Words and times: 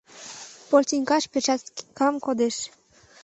Полтиньыкаш 0.69 1.23
перчаткам 1.31 2.15
кодеш. 2.25 2.55